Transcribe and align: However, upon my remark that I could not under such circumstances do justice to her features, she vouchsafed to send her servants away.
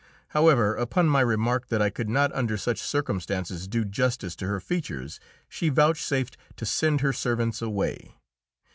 However, 0.29 0.73
upon 0.73 1.05
my 1.07 1.19
remark 1.21 1.67
that 1.67 1.79
I 1.79 1.91
could 1.91 2.09
not 2.09 2.33
under 2.33 2.57
such 2.57 2.79
circumstances 2.79 3.67
do 3.67 3.85
justice 3.85 4.35
to 4.37 4.47
her 4.47 4.59
features, 4.59 5.19
she 5.47 5.69
vouchsafed 5.69 6.37
to 6.55 6.65
send 6.65 7.01
her 7.01 7.13
servants 7.13 7.61
away. 7.61 8.15